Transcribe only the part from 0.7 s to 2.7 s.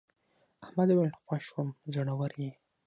وویل خوښ شوم زړور یې.